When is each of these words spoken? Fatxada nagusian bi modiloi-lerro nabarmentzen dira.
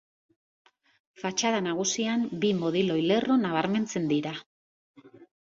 Fatxada 1.23 1.59
nagusian 1.65 2.23
bi 2.47 2.51
modiloi-lerro 2.63 3.39
nabarmentzen 3.43 4.11
dira. 4.15 4.35